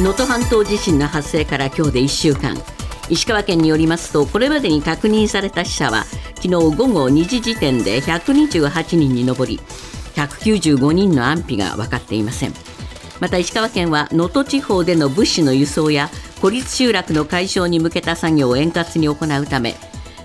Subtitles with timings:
[0.00, 2.56] 能登半島地震の発生から今日で1週間。
[3.08, 6.04] 石川県によりますとこれまでに確認された死者は
[6.36, 9.60] 昨日午後2時時点で128人に上り
[10.14, 12.54] 195人の安否が分かっていません。
[13.20, 19.76] また石川県は能登地方での物資の輸送や孤立集落の解消に向けた作業を円滑に行うため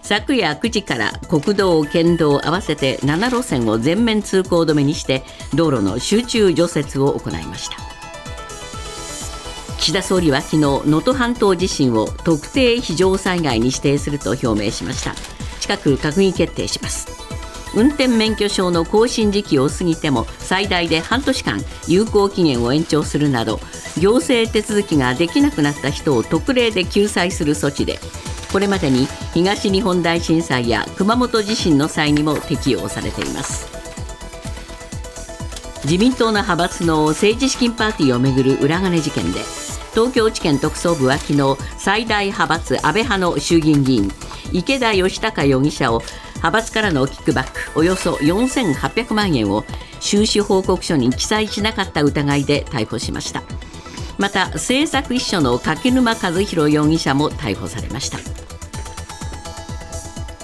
[0.01, 5.23] 昨夜9時から国道、県道合わせて7路線を全面通行止めにして
[5.53, 7.86] 道路の集中除雪を行いました。
[9.77, 15.13] 岸田総理は昨日能登半島地震を特定非常災害に指定すると表明しました。
[15.59, 17.07] 近く閣議決定します。
[17.75, 23.59] 運転免許証の更新時期を過ぎても最大で半年間有効期限を延長するなど
[23.99, 27.99] 行政手続きができなくなった人を特例で救済する措置で
[28.51, 33.67] これまでに東日本大震災や熊本地震の際にも適用されています。
[35.83, 39.39] 自民党の派閥の政治資金パーティーをめぐる裏金事件で
[39.97, 44.11] 東京地検特捜部は昨日最大派閥安倍派の衆議院議員
[44.53, 46.03] 池田義孝容疑者を
[46.35, 49.63] 派閥からのキックバックおよそ4800万円を
[49.99, 53.41] 収支報告書に記載しなかった疑いで逮捕しました。
[54.19, 58.19] また政策秘書の柿沼和弘容疑者も逮捕されました。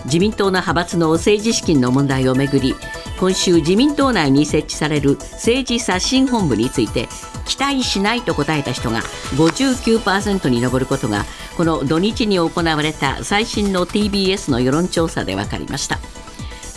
[0.05, 2.75] 自民党の派閥の政治資金の問題をめぐり
[3.19, 7.07] 今週自民党内に設置される政治刷新本部について
[7.45, 9.01] 期待しないと答えた人が
[9.35, 15.99] 59%に上ることがこの土日に行われた最新の TBS の世論調査で分かりました。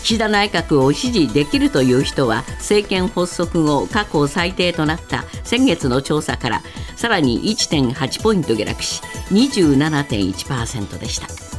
[0.03, 6.63] 岸田内閣を支持できるという人は政権発足後過去最低となった先月の調査から
[6.95, 11.56] さらに1.8ポイント下落し27.1%でした。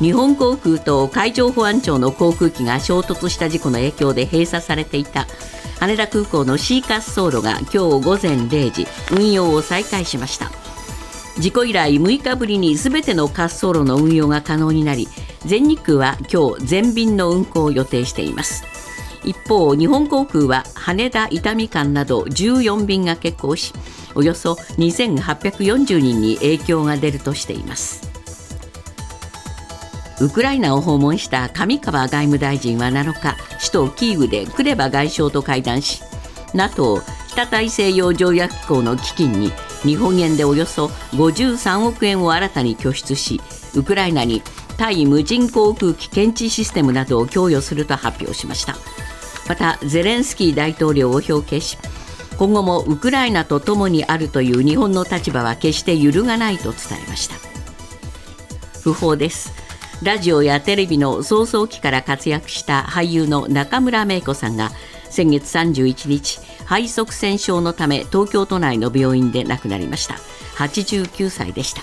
[0.00, 5.26] 日本航空と海上保安庁の航空機が衝突した事故の影響で閉鎖されていた。
[5.80, 10.50] 羽田空港の C 滑走路が今日午前0時運用を再開しました。
[11.38, 15.06] 事故以来6日ぶりに全ての滑走路の運用が可能になり
[15.44, 18.64] 全日空は今日全便の運航を予定しています。
[19.24, 23.72] 一方日本航空は羽田伊丹間など14便が欠航し
[24.14, 28.05] およそ2840人に影響が出るとしています。
[30.20, 36.02] ウクライナを訪問した上川外務大臣は7日首都キーウでクレバ外相と会談し
[36.54, 43.40] NATO 北大西洋条約機構の基金に日本円でおよそ53億円を新たに拠出し
[43.74, 44.42] ウクライナに
[44.78, 48.76] 対無人航空機検知システムなどを供与すると発表しました。
[49.48, 51.78] またゼレンスキー大統領を表敬し
[52.36, 57.36] 今後もウクライナと共にあるという日本の立場は決して揺るがないと伝えました。
[58.80, 59.65] 訃報です。
[60.02, 64.70] ラジオやテレビの創創期から活躍した俳優の中村芽衣子さんが
[65.08, 70.14] 先月31日肺塞栓症のため東京都内の病院で亡くなりました。
[70.56, 71.82] 89歳でした。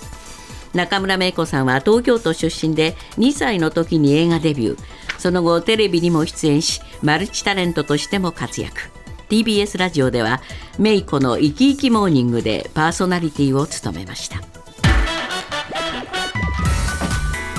[0.74, 4.78] 中村芽衣子さんは東京都出身で2歳の時に映画デビュー。
[5.18, 8.90] その後テレビにも出演しマルチタレントとしても活躍。
[9.28, 10.40] TBS ラジオでは
[10.78, 14.53] 芽衣子の生き生きモーニングでパーソナリティを務めました。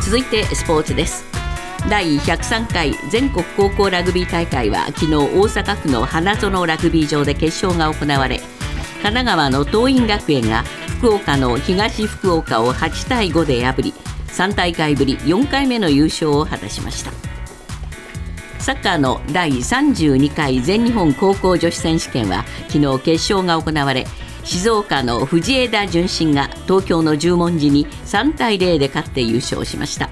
[0.06, 1.26] 続いてスポーツです。
[1.90, 8.38] 第103回全国高校ラグビー大会は昨日大阪府の花園ラグビー場で決勝が行われ
[9.02, 10.62] 神奈川の桐蔭学園が
[11.00, 13.94] 福岡の東福岡を8対5で破り
[14.28, 17.12] 3大会ぶり4回目の優勝を果たしました。
[18.60, 24.06] サッカーの第32回全日本高校女子選手権は昨日決勝が行われ
[24.46, 30.10] 静岡の藤枝順心が東京の十文字に3対0で勝って優勝しました。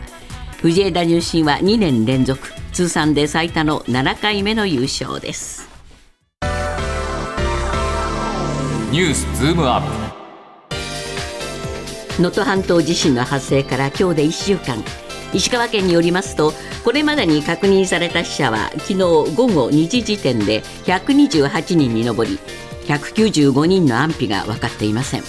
[0.60, 2.52] 藤枝順心は2年連続。
[2.72, 5.70] 通算で最多の7回目の優勝です。
[8.92, 9.82] ニュースズームアッ
[12.18, 12.22] プ。
[12.22, 14.84] 能登半島地震の発生から今日で1週間。
[15.34, 22.38] 石川県によりますとこれまでに確認された死者は昨日午後2時時点で128人に上り
[22.86, 25.24] 195人の安否が分かっていません。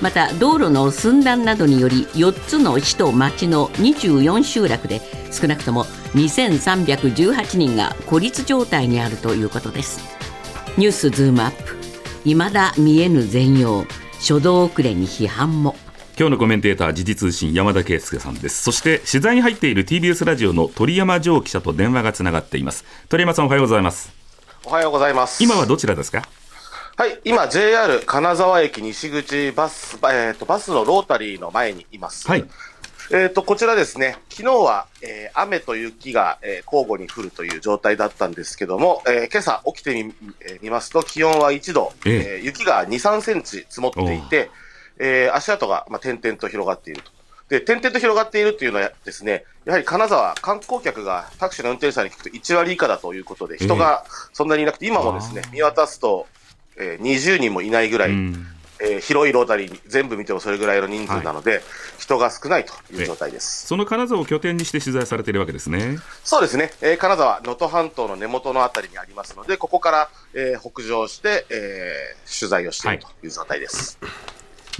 [0.00, 5.00] また道路の寸断などにより4つの市と町の24集落で
[5.30, 10.00] 少なくとも2318人が孤立状態にあるということです。
[10.76, 11.76] ニュースズームアップ。
[12.24, 13.84] 未だ見えぬ全容。
[14.18, 15.76] 初動遅れに批判も。
[16.18, 18.62] 今日のコメンテーター時事通信山田圭介さんです。
[18.62, 22.84] そして取材に入っている TBS ラジオの鳥山城記者と電話がつながっています。
[23.08, 24.12] 鳥山さんおはようございます。
[24.64, 25.42] おはようございます。
[25.42, 26.26] 今はどちらですか？
[26.96, 32.28] はい、今 JR 金沢駅西口バス、えーと、バスのロータリーの前にいます。
[32.28, 32.44] はい。
[33.10, 44.50] えーと、こちらですね、昨日は、えー、雨と雪が、えー、交互に降るという状態だったんですけども、えー、今朝起きてみ,、えー、見ますと、気温は1度、ええー、雪が2、3センチ積もっていて、
[44.98, 47.10] えー、足跡が、まあ、点々と広がっていると。
[47.48, 56.28] で、点々と広がっているというのはですね、やはり金沢、観光客がタクシーの運転手さんに聞くと1割以下だということで、人がそんなにいなくて、今もですね、見渡すと、
[56.76, 58.10] えー、20人もいないぐらい、
[58.80, 61.62] えー、広いロータリーに全部見てもそれぐらいの人数なので、はい、
[61.98, 63.66] 人が少ないという状態です。
[63.66, 65.98] その金沢を拠点にして取材されているわけですね。
[66.24, 74.10] そうですね、えー、金沢、能登半島の根元のあたりにありますので、ここから、えー、北上して、えー、取材をしているという状態です、はい、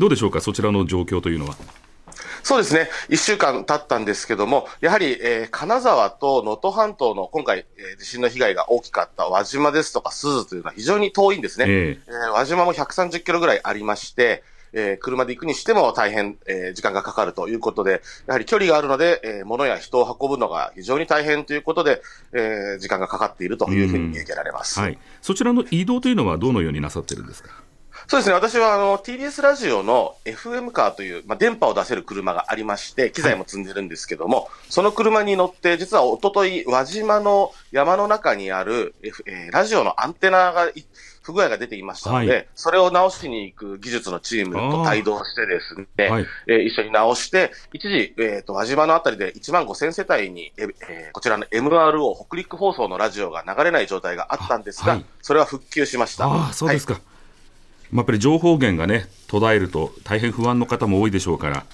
[0.00, 1.56] どうでしょうか、そちらの状況というのは。
[2.44, 2.88] そうですね。
[3.08, 11.64] 一週間経ったんですけども、やはり、えー、金沢と能登半島の今回、えー、地震の被害が大きかった輪島ですとか鈴というのは非常に遠いんですね。
[11.67, 14.44] えー、えー、輪島も130キロぐらいありまして、
[14.75, 22.02] えー、車で行くにしても大変、えー、時間がかかるということで、やはり距離があるので、えー、物や人を運ぶのが非常に大変ということで、
[22.35, 24.79] えー、時間がかかっているというふうに見受けられます。
[24.81, 24.99] はい。
[25.23, 27.63] そちらの移動というのはどのようになさってるんですか？
[28.06, 40.68] そうですね、私はあの TBS ラジオの FM カーという、まあ、電波を出せる車がありまして、機材も積んでるんですけども、はい、その車に乗って、実はおととい、輪島の山の中にある、F えー、ラジオのアンテナが
[41.22, 56.26] 不具合が出ていましたので、はい、それを直しに行く技術のチームと帯同してですね、はい、えー、一緒に直して、一時、えっ、ー、と、輪島のあたりで1万5千世帯に、えー、こちらの MRO 北陸放送のラジオが流れない状態があったんですが、それは復旧しました。
[56.26, 57.00] ああ、そうですか。
[57.94, 61.64] まあ、やっぱり情報源がね途絶えると大変不安の方も多いでしょうから、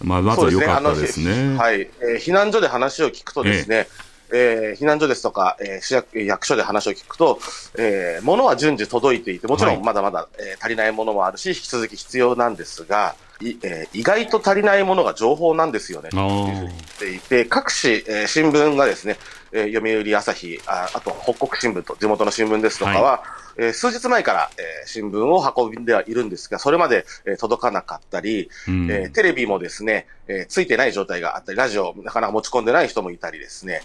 [0.00, 1.34] まあ、まずは良かったですね。
[1.34, 3.86] すねはい、えー、避難所で話を聞くとですね、
[4.32, 4.76] ええ。
[4.76, 7.38] ー、避難所ですとか、えー、市役役所で話を聞くと、
[7.78, 16.10] えー、物は順次届いていて、もちろんまだまだ、はい、えー、足りないものもあるし、引き続き必要なんですが、いえー、意外と足りないものが情報なんですよね。
[16.10, 19.18] というふうに言っていて、各紙、えー、新聞がですね、
[19.52, 23.16] えー、読売朝日あ、あと北国新聞と地元の新聞ですとかは、は
[23.58, 23.64] い。
[23.66, 33.82] えー、数日前から、えー、新聞を運んではいるんですが、それまで、えー、届かなかったり、うん、えー、テレビもですね、えー、ついてない状態があったり、ラジオなかなか持ち込んでない人もいたりですね、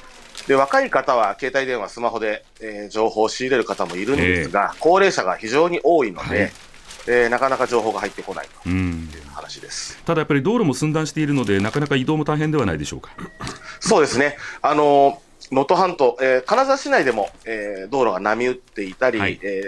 [0.47, 6.51] で、若い方は携帯電話、スマホで、えー、情報を仕入れる方もいるんですが、えー、高齢者が非常に多いので、はい、
[7.07, 8.69] えー、なかなか情報が入ってこないと。
[8.69, 9.07] いう
[9.41, 13.11] 話です、ただやっぱり道路も寸断しているので、なかなか移動も大変ではないでしょうか。
[13.79, 14.37] そうですね。
[14.61, 19.61] あのー能登半島、えー、金沢市内でも、えー、道路が波打っていたり、はい、え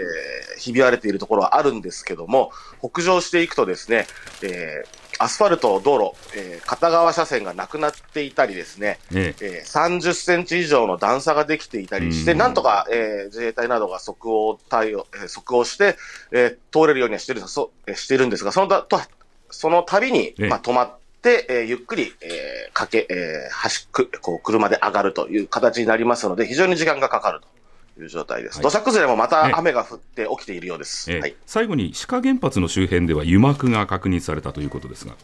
[0.56, 4.06] ー、ひび割れているところはあるんですけども、北上していくとですね、
[4.42, 15.96] えー、アスファルト、道路、えー、片側車線がなくなっていたりですね、ねえー、30センチ以上の段差ができていたりして、なんとか、えー、自衛隊などが即応対応、えー、即応して、
[16.32, 18.98] えー、通れるようにはしてるしているんですが、そのたと
[19.54, 27.40] その度に、まあ、止まって、で、えー、ゆっくり、えー、かけ、えー、走く、こう、車で上がるという形になりますので、非常に時間がかかる
[27.96, 28.56] という状態です。
[28.56, 31.10] はい、土砂崩れもまた雨が降って起きているようです。
[31.10, 35.14] えはい、最後に、志賀原発の周辺では油膜が確認されたということですが。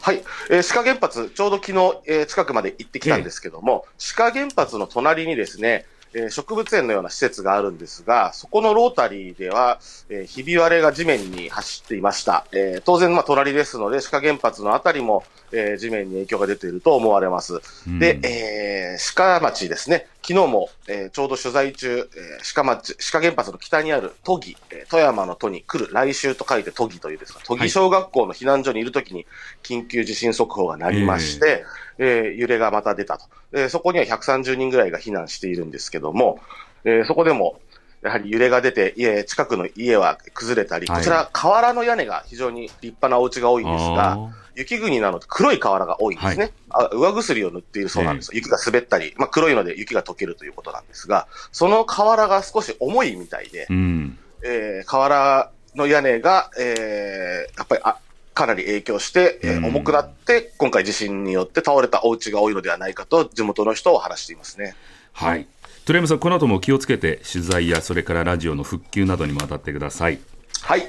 [0.00, 12.46] はい、えー、志賀原発、ちょうど昨日、えー、近くまで行ってきたんですけども、えー、志賀原発の隣にですね、えー、植物園のような施設があるんですが、そこのロータリーでは、えー、ひび割れが地面に走っていました。
[12.52, 17.60] えー、当然、まあ、隣ですので、鹿原発のあたりも、えー、地面に影響が出ていると思われます。
[17.86, 20.08] うん、で、えー、鹿町ですね。
[20.26, 29.24] 昨日も、えー、ちょうど取材中、えー、鹿町、鹿原発の北にある都議、えー、富山の都に来る来週と書いて都議というですか、都議小学校の避難所にいるときに
[29.62, 33.24] 緊急地震速報が鳴りまして、えー、揺れがまた出たと。
[33.52, 36.40] えー、そこには130人ぐらいが避難しているんですけども、
[36.84, 37.60] えー、そこでも、
[38.02, 46.52] やはり揺れが出て、家、近くの家は崩れたり、こちら、瓦の屋根が非常に立派なお家が多いんですが、雪国なので黒い瓦が多いんですね。
[46.70, 48.30] はい、あ上薬を塗っているそうなんです。
[48.34, 57.98] 雪が滑ったり、まあ、黒いので雪が溶けるということなんですが、その瓦が少し重いみたいで、うん、えー、瓦の屋根が、えー、やっぱりあ
[58.36, 64.76] かなり影響して、えー、重くなって、今回地震によって倒れたお家が多いのではないかと、地元の人を話していますね。
[65.12, 65.48] はい。
[65.86, 70.18] 鳥山さん、この後も気をつけて、取材やそれからラジオの復旧などにも当たってください。
[70.60, 70.86] はい。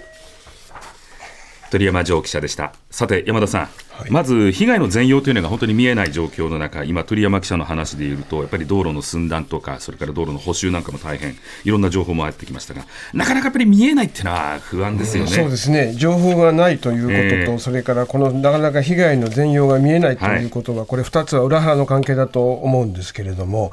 [1.69, 2.73] 鳥山城記者でした。
[2.89, 23.71] さて、山田さん、はい、まず被害の全容というのが本当に見えない状況の中、今、鳥山記者の話でいうと、やっぱり道路の寸断とか、それから道路の補修なんかも大変、いろんな情報も入ってきましたが、なかなかやっぱり見えないっていうのは不安ですよね、うん、そうですね、情報がないということと、えー、それからこのなかなか被害の全容が見えないということは、はい、これ、2つは裏腹の関係だと思うんですけれども。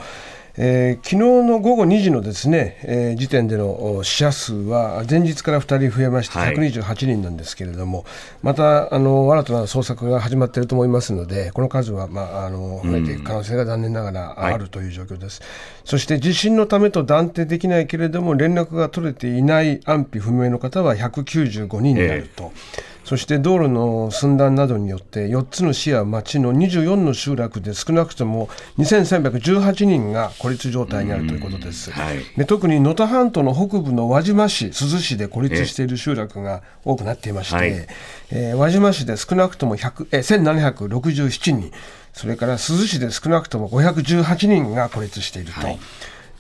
[0.56, 1.16] えー、昨日
[1.49, 8.06] の午後2時のですね、えー、時点での死者数は前日から2人増えまして128人なんですけれども、はい、
[8.42, 15.50] またあの新たな捜索が始まっていると思いますのでこの数は、まあ、あの増えていく可能性が残念ながらあるという状況です、はい、
[15.84, 22.52] そして地震のためと断定できないけれども連絡が取れていない安否不明の方は195人になると。
[22.54, 31.90] えーそして道路の寸断などによって4つの市や町の24の集落で少なくとも2318人が孤立状態にあるということです。
[31.90, 37.87] はい、で特に能登半島の北部の輪島市、珠洲市で孤立している集落が多くなっていまして、はい、
[38.30, 41.73] えー、輪島市で少なくとも100え1767人、
[42.14, 45.61] それから珠洲市で少なくとも518人が孤立していると。
[45.61, 45.78] はい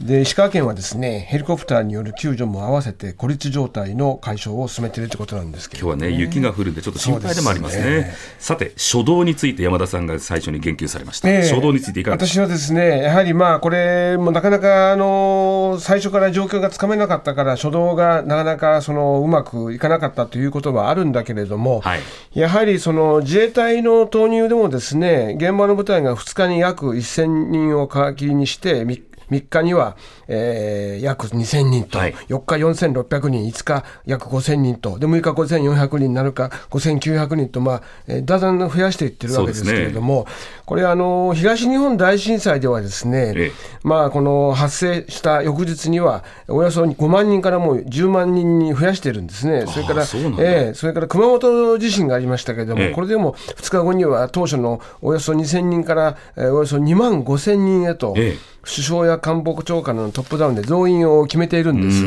[0.00, 22.00] で石川県はですねヘリコプターによる救助も合わせて孤立状態の解消を進めているということなんですけど、ね、今日はね雪が降るんでちょっと心配でもありますね、ね、さて初動について山田さんが最初に言及されました、えー、初動についていかが私はですねやはりまあこれもなかなかあの最初から状況がつかめなかったから初動がなかなかそのうまくいかなかったということはあるんだけれども、はい、
[22.34, 29.96] やはりその自衛隊の投入でもですね現場の部隊が2日に約1000人を皮切りにして3日3日には
[30.28, 40.32] えー、約2000人と、はい、4日4600人、5日約5000人と、で6日5400人、7日5900人と、まあえー、だんだん増やしていってるわけですけれども、ね、
[40.66, 43.52] これあの、東日本大震災ではですね、ええ、
[43.82, 58.14] まあ、この発生した翌日には、およそ5万人からもう10万人に増やしてるんですね、それから、そえー、それから熊本地震がありましたけれども、え、これでも2日後には当初のおよそ2000人から、えー、およそ2万5000人へと。
[58.64, 62.04] 首相や官房長官のトップダウンで増員を決めているんです。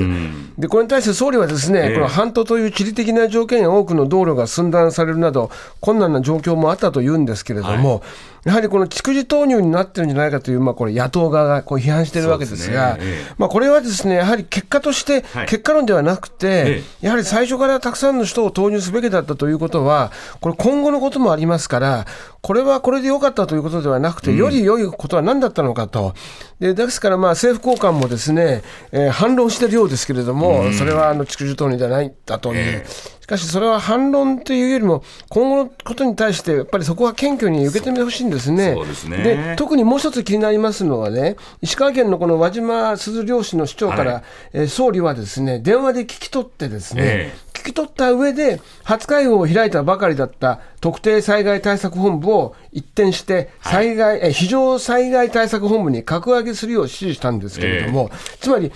[0.59, 8.01] で、これに対して総理はですね、えー、この半島という地理的な条件や多くの道路が寸断されるなど、困難な状況もあったというんですけれども、はい
[8.47, 12.97] やはりこの蓄次投入になってるんじゃないかという、まあ、これ、野党側がこう批判しているわけですが、
[13.37, 22.05] まあ、これはですねやはり結果として、結果論ではなくて、はいやはり最初からたくさんの人を投入すべきだったということは、これ、今後のこともありますから、
[22.41, 26.13] これはこれでよかったということではなくて、より良いことは何だったのかと、
[26.61, 28.63] でですから、政府高官もですね、
[28.93, 32.85] えー、反論しているようですけれども、それはあの蓄次投入ではないんだという。
[33.29, 38.75] えしかしそれは反論というよりも、今後のことに対して、やっぱりそこは謙虚に受け止めてほしいんですね。
[39.09, 58.71] で、ね、特にもう一つ気になりますのはね、石川県のこの輪島鈴漁師の市長から、はい、えー、総理はですね、電話で聞き取ってですね、えー、聞き取った上で、初会合を開いたばかりだった特定災害対策本部を一転して、災害、はい、え非常災害対策本部に格上げするよう指示したんですけれども、えー、つまり、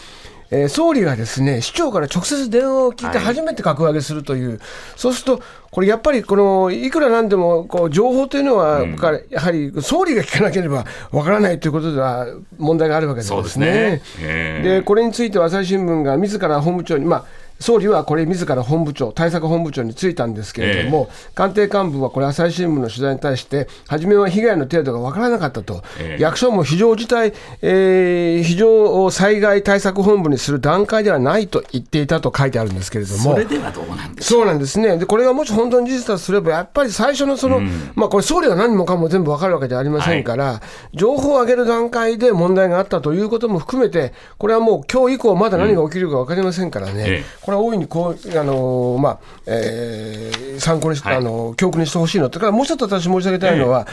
[0.51, 4.59] えー、総理がですね市長から直接電話を聞いて初めて格上げするという、はい、
[4.97, 8.97] そうすると、これやっぱりこのいくらなんでもこう情報というのは、うん、
[9.29, 12.27] やはり総理が聞かなければわからないということでは
[12.57, 14.01] 問題があるわけですね。
[14.19, 40.61] で、ね、これについて朝日新聞が自ら本部長に、まあ総理はこれ、自ら本部長、対策本部長に就いたんですけれども、えー、官邸幹部はこれ、朝日新聞の取材に対して、初めは被害の程度が分からなかったと、えー、役所も非常事態、えー、非常災害対策本部にする段階ではないと言っていたと書いてあるんですけれども、それではどうなんですそうなんですね、でこれがもし本当に事実だとすれば、やっぱり最初のその、うん、まあ、これ、総理が何もかも全部分かるわけではありませんから、は
[40.93, 53.87] い、情報を上げる段階で問題があったということも含めて、これはもう今日以降、まだ何が起きるか分かりませんからね、うん、これは大いにこうあのまあえー、参考にし、はい、あの教訓にしてほしいのとからもう一つ私申し上げたいのは、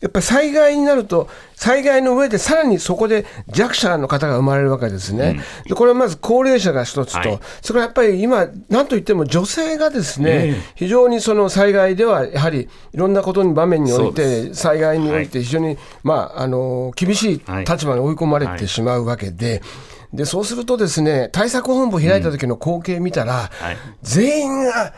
[0.00, 5.42] やっぱり災害になると、災害の上でさらにそこで弱者の方が生まれるわけですね。
[5.64, 19.50] うん、でこれはまず高齢者が一つと、はい、それからやっぱり今、なんといっても女性がですね、非常にその災害ではやはりいろんなことに場面において、災害において非常に、はい、まあ、あの厳しい立場に追い込まれてしまうわけで。
[19.50, 19.60] はい
[20.14, 24.94] でそうするとですね対策本部開いた時の光景見たら、うんはい、全員が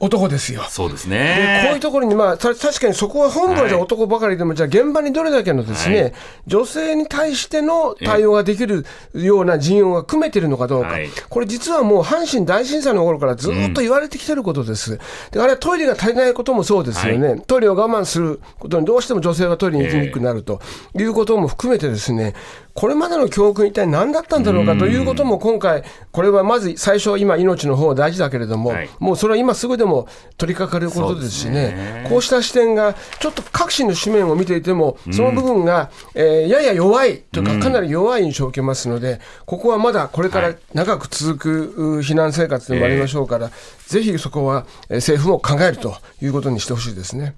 [0.00, 0.64] 男ですよ。
[0.68, 1.62] そうですね。
[1.66, 6.12] こういうところに、まあ、確かにそこは本部はじゃ男ばかりでも、はい、じゃあ現場にどれだけのですね、はい、
[6.48, 14.94] 女性に対しての対応ができるような人員が組めてるのかどうか、はい、これ実はもう阪神大震災の頃からずっと言われてきてることです。
[14.94, 14.98] うん、
[15.30, 20.60] であれはトイレが足りないこともそうですよね、トイレを我慢することにどうしても女性はトイレに行きにくくなると
[20.96, 22.34] いうことも含めてですね、
[22.78, 25.82] これまでの教訓、一体何だったんだろうかということも今回、
[26.12, 30.06] これはまず最初、今、命の方大事だけれども、はい、もうそれは今すぐでも
[30.36, 32.06] 取り掛かることですしね、ね。
[32.08, 43.50] こうした視点が、ちょっと各紙の紙面を見ていても、その部分が、えー、やや弱いというか、かなり弱い印象を受けますので、ここはまだこれから長く続く避難生活でもありましょうから、
[43.88, 47.34] ぜひそこは政府も考えるということにしてほしいですね。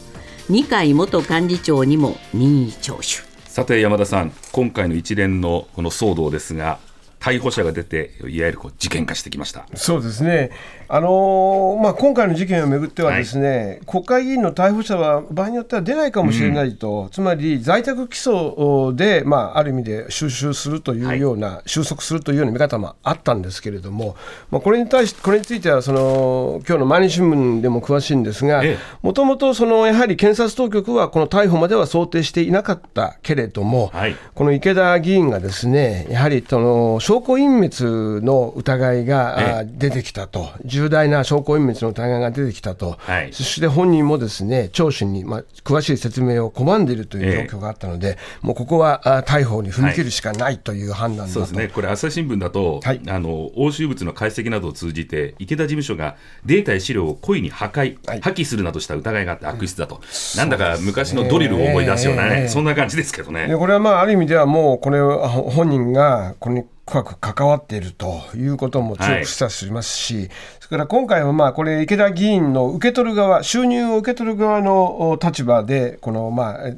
[0.50, 3.05] 二階元幹事長にも任意聴取。
[3.46, 6.79] さて山田さん、今回の一連のこの騒動ですが、
[7.22, 9.65] 逮捕者が出て、いわゆるこう事件化してきました。
[9.75, 10.50] そうですね、
[10.93, 24.17] あのー、まあ、今回の事件をめぐっては、ですね、はい、国会議員の逮捕者は場合によっては出ないかもしれないと、うん、つまり在宅起訴で、まあ、ある意味で収集するというような、はい、収束するというような見方もあったんですけれども、
[24.50, 28.62] まあ、これに対しこれについてはその、今日の毎日新聞でも詳しいんですが、
[29.01, 40.50] もともとやはり検察当局はこの逮捕までは想定していなかったけれども、はい、この池田議員がですね、やはりその証拠隠滅の疑いが出てきたと、
[40.82, 60.02] 重大な証拠隠滅の疑いが出てきたと、はい、そして本人もですね聴取に、まあ、詳しい説明を拒んでいるという状況があったので、もうここは逮捕に踏み切るしかないという判断はい、そうですね、これ、朝日新聞だと、はい、あの押収物の解析などを通じて、池田事務所がデータや資料を故意に破壊、破棄するなどした疑いがあって悪質だと、
[60.38, 63.54] なんだか昔のドリルを思い出すようなね、そんな感じですけどね。
[63.56, 76.74] これはまあある意味ではもうこれ本人がこれに深く関わっているということも強く示唆しますし、はい、それから今回はまあこれ、池田議員の受け取る側、収入を受け取る側の立場で、このまあ、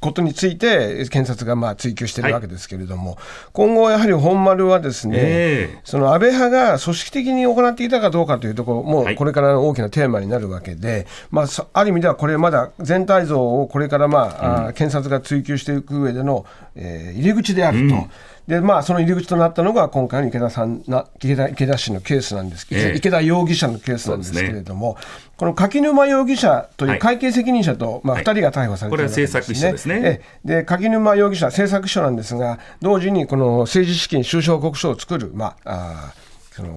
[0.00, 2.24] ことについて検察がまあ追及してい。
[2.24, 3.18] るわけですけれども、はい、
[3.52, 17.94] 今後、やはり本丸はですね、えー、その安倍派が組織的に行っていたかどうかというところも、これからの大きなテーマになるわけで、まあ、ある意味ではこれ、まだ全体像をこれからまあ、うん、検察が追及していく上での、えー、入り口であると。
[17.94, 18.10] うん
[18.48, 25.06] で、まあ、その入り口となったのが、今回の池田さんな池田、池田氏のケースなんですけど、え池田容疑者のケースなんですけれども、ね、
[25.36, 29.36] この柿沼容疑者という会計責任者と、はい、まあ、2人が逮捕されてるわけですね。
[29.36, 30.20] これは政策秘書ですね。
[30.46, 36.14] で、柿沼容疑者、政策秘書なんですが、同時にこの政治資金収支報告書を作る、まあ、あ
[36.58, 36.74] その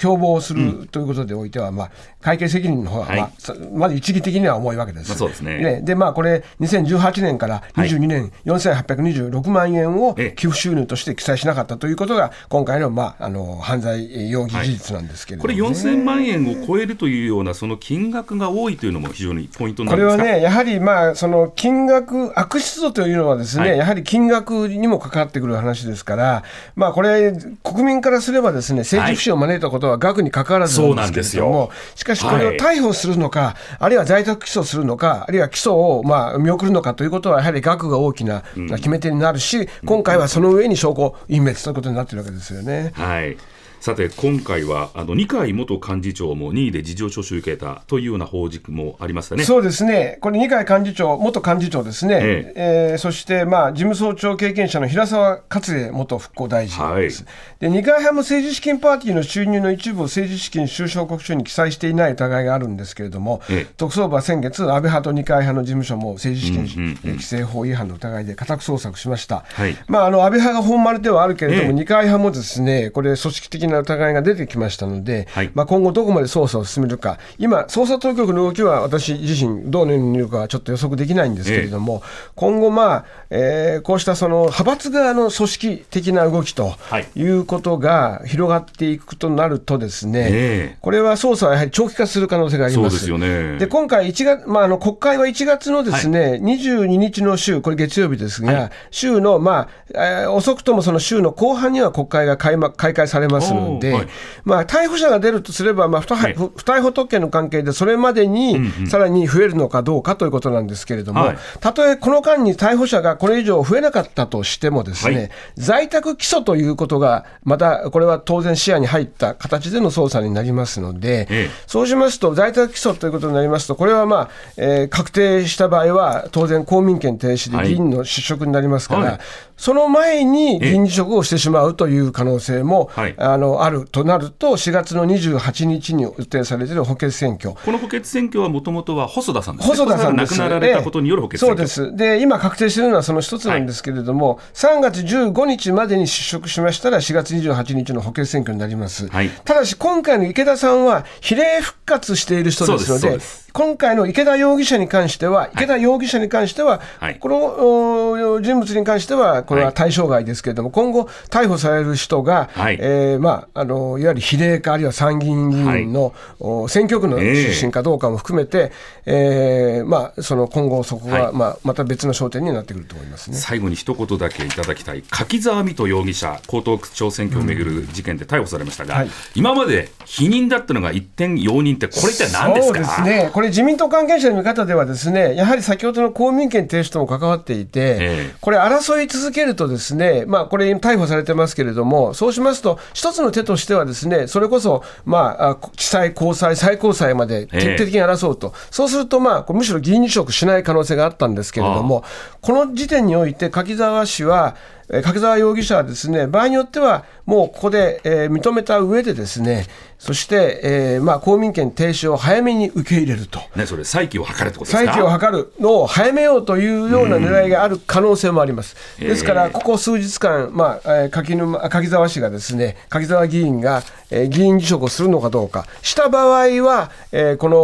[0.00, 3.32] 共謀するということでおいては、うん、まあ、会計責任の方は、まあ、はい、
[3.72, 5.08] まだ一義的には重いわけです。
[5.08, 5.82] まあ、そうですね。
[5.82, 15.60] で、まあ、これ、2018年から22年、はい、4826万円を寄付収入として記載しなかったということが、今回の,、まあ、あの犯罪容疑事実なんですけれども、ね。
[15.60, 26.44] はい、これ、4000万円を超えるというような、その金額が多いというのも非常にポイントこれはね、やはり、まあ、その金額、悪質度というのはですね、やはり金額にも関わってくる話ですから、
[26.76, 27.32] まあ、これ、
[27.64, 38.42] 国民からすればですね、政治不信を招いたことは額に関わらずなんですけれども、しかしこれを逮捕するのか、はい、あるいは在宅起訴するのか、あるいは起訴をまあ見送るのかということは、やはり額が大きな
[38.76, 42.92] 決め手になるし、今回はその上に証拠隠滅ということになっているわけですよね。
[42.94, 43.36] はい
[43.80, 49.44] さて、今回はあの二階元幹事長も任意で事情聴取受けたというような報じもありましたね。
[49.44, 52.90] そうですね、これ、二階幹事長、元幹事長ですね、ええ。
[52.92, 69.46] えー、そして、まあ、事務総長経験者の平沢勝栄元復興大臣です、はい、で二階派も政治資金パーティーの収入の一部を政治資金収支報告書に記載していない疑いがあるんですけれども、ええ、特捜部は先月、安倍派と二階派の事務所も政治資金規正法違反の疑いで家宅捜索しました。
[69.54, 86.74] はい、まあ、あの安倍派が本丸ではあるけれども、二、え、階派もですねこれ、組織的な疑いが出てきましたので、はい、まあ、今後どこまで捜査を進めるか、今、捜査当局の動きは私自身、どうにいるかはちょっと予測できないんですけれども、えー、今後、まあえー、こうしたその派閥側の組織的な動きと
[87.16, 87.30] い。
[87.30, 92.96] うことが広がっていくとなると、ですね、えー、これは捜査はやはり長期化する可能性があります。
[92.96, 104.08] ですよね、で今回1月、まあ、あの国会は1月のですね、はい、22日の週、これ月曜日ですが、はい、週の、まあえー、遅くともその週の後半には国会が開幕開会されますのので、はい、
[104.44, 129.20] まあ、逮捕者が出るとすれば、まあ不逮捕、はい、不逮捕特権の関係で、それまでにさらに増えるのかどうかということなんですけれども、たとえこの間に逮捕者がこれ以上増えなかったとしても、ですね、在宅起訴ということが、またこれは当然視野に入った形での捜査になりますので、ええ、そうしますと、在宅起訴ということになりますと、これはまあ、えー、確定した場合は、当然、公民権停止で議員の失職になりますから、はい、
[129.60, 137.54] その前に議員辞職をしてしまうという可能性も、あのあるとなると、4月の28日に予定されている補欠選挙。
[137.54, 141.94] この補欠選挙はもともとは細田さんです、ね、細田さん亡くなられたことによる補欠選挙、そうです。
[141.94, 149.08] で、今確定しているのはその一つなんですけれども、はい、3月15日までに失職しましたら、4月28日の補欠選挙になります。
[149.08, 153.18] はい、ただし、今回の池田さんは、比例復活している人ですので、
[153.52, 162.78] 今回の池田容疑者に関しては、池田容疑者に関しては、はい、この人物に関しては、これは対象外ですけれども、はい、今後、逮捕される人が、はい。
[162.80, 168.72] えーまあ、あのいわゆる比例か、あるいは参議院議員の、はい、選挙区の出身かどうかも含めて、
[169.06, 173.36] えー、えー、まあ、その今後、そこが、まあ、また別の焦点になってくると思いますね。
[173.36, 182.84] 最後に一言だけいただきたい、柿沢水戸容疑者、江東区長選挙をめぐる事件で逮捕されましたが、うん、今まで否認だったのが一点容認って、これって何ですか？
[182.84, 202.04] そうですねこれ、自民党関係者の見方では、ですねやはり先ほどの公民権停止とも関わっていて、えー、これ、争い続けると、ですね、まあ、これ、逮捕されてますけれども、そうしますと、一つの手としては、ですねそれこそ、まあ、地裁、高裁、最高裁まで徹底的に争うと、えー、そうすると、まあ、むしろ議員辞職しない可能性があったんですけれども、
[202.42, 204.54] この時点において、柿沢氏は、
[204.90, 209.66] 柿沢容疑者はですね場合によっては、もうここで、えー、認めた上で、ですね
[209.98, 214.78] そして、えーまあ、公民権停止を早めに受け入れると、ね、それ、再起を図るってことですか？
[214.78, 218.74] 再起を図るのを早めようというような狙いがある可能性もあります。
[218.98, 227.56] ですから、ここ数日間、まあ、柿沼柿沢氏がですね、柿沢議員が、えー、議員辞職をするのかどうか、した場合は、えー、この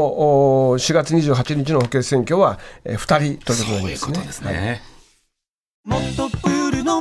[0.78, 3.96] 4月28日の補欠選挙は、えー、2人ということになりますね。
[3.96, 4.82] そういうことですね。
[5.86, 7.00] もっとプールの